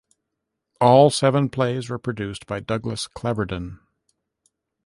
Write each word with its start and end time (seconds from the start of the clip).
All 0.79 1.11
seven 1.11 1.47
plays 1.49 1.87
were 1.87 1.99
produced 1.99 2.47
by 2.47 2.59
Douglas 2.59 3.07
Cleverdon. 3.07 3.77